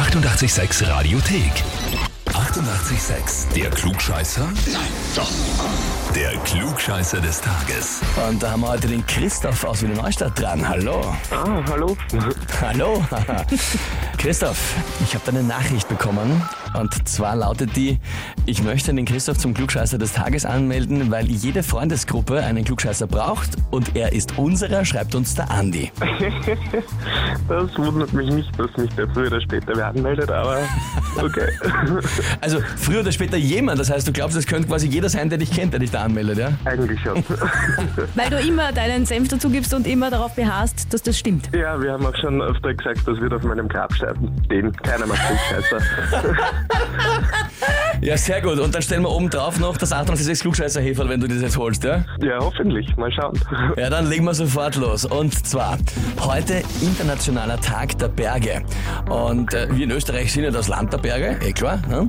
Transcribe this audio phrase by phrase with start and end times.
[0.00, 1.52] 886 Radiothek.
[2.24, 3.52] 88,6.
[3.54, 4.46] Der Klugscheißer?
[4.72, 5.30] Nein, doch.
[6.14, 8.00] Der Klugscheißer des Tages.
[8.26, 10.66] Und da haben wir heute den Christoph aus Wiener Neustadt dran.
[10.66, 11.14] Hallo.
[11.30, 11.98] Ah, hallo.
[12.62, 13.04] Hallo.
[14.18, 14.74] Christoph,
[15.04, 16.42] ich habe deine Nachricht bekommen.
[16.74, 17.98] Und zwar lautet die,
[18.46, 23.50] ich möchte den Christoph zum Klugscheißer des Tages anmelden, weil jede Freundesgruppe einen Klugscheißer braucht
[23.70, 25.90] und er ist unserer, schreibt uns der Andi.
[27.48, 30.58] Das wundert mich nicht, dass mich der früher oder später wer anmeldet, aber
[31.16, 31.48] okay.
[32.40, 35.38] Also früher oder später jemand, das heißt, du glaubst, es könnte quasi jeder sein, der
[35.38, 36.52] dich kennt, der dich da anmeldet, ja?
[36.64, 37.24] Eigentlich schon.
[38.14, 41.50] Weil du immer deinen Senf dazu gibst und immer darauf beharrst, dass das stimmt.
[41.54, 44.72] Ja, wir haben auch schon öfter gesagt, das wird auf meinem Grabstein stehen.
[44.76, 45.78] Keiner macht Klugscheißer.
[48.02, 48.58] Ja, sehr gut.
[48.58, 51.58] Und dann stellen wir oben drauf noch das 886 klugscheißer Heferl, wenn du das jetzt
[51.58, 52.02] holst, ja?
[52.22, 52.96] Ja, hoffentlich.
[52.96, 53.38] Mal schauen.
[53.76, 55.04] Ja, dann legen wir sofort los.
[55.04, 55.78] Und zwar,
[56.20, 58.62] heute internationaler Tag der Berge.
[59.08, 61.80] Und äh, wir in Österreich sind ja das Land der Berge, eh klar.
[61.88, 62.08] Ne?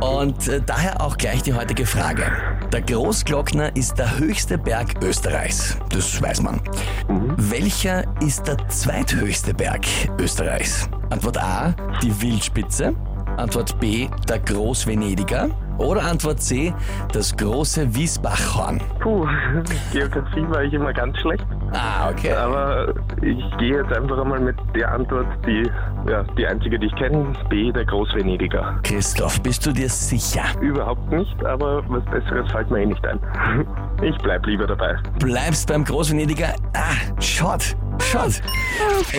[0.00, 2.24] Und äh, daher auch gleich die heutige Frage.
[2.72, 5.78] Der Großglockner ist der höchste Berg Österreichs.
[5.90, 6.60] Das weiß man.
[7.36, 9.86] Welcher ist der zweithöchste Berg
[10.18, 10.88] Österreichs?
[11.10, 12.94] Antwort A, die Wildspitze.
[13.38, 15.48] Antwort B, der Großvenediger.
[15.78, 16.74] Oder Antwort C,
[17.12, 18.80] das große Wiesbachhorn.
[18.98, 19.24] Puh,
[19.92, 21.46] Geografie war ich immer ganz schlecht.
[21.72, 22.32] Ah, okay.
[22.32, 25.70] Aber ich gehe jetzt einfach einmal mit der Antwort, die,
[26.10, 27.32] ja, die einzige, die ich kenne.
[27.48, 28.80] B, der Großvenediger.
[28.82, 30.42] Christoph, bist du dir sicher?
[30.60, 33.20] Überhaupt nicht, aber was Besseres fällt mir eh nicht ein.
[34.00, 34.96] Ich bleib lieber dabei.
[35.18, 36.54] Bleibst beim Großvenediger?
[36.72, 37.76] Ah, Schott,
[38.10, 38.40] Schott.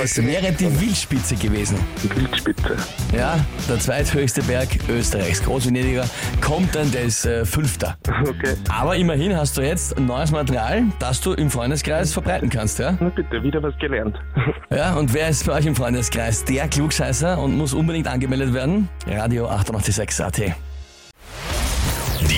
[0.02, 1.78] Es wäre die Wildspitze gewesen.
[2.04, 2.76] Die Wildspitze.
[3.16, 3.38] Ja,
[3.68, 5.44] der zweithöchste Berg Österreichs.
[5.44, 6.06] Großvenediger
[6.42, 7.98] kommt dann, der ist äh, Fünfter.
[8.28, 8.56] Okay.
[8.68, 12.98] Aber immerhin hast du jetzt neues Material, das du im Freundeskreis verbreiten kannst, ja?
[13.00, 14.18] Na bitte, wieder was gelernt.
[14.72, 18.88] Ja, und wer ist bei euch im Freundeskreis der Klugscheißer und muss unbedingt angemeldet werden?
[19.08, 20.56] Radio 886 AT.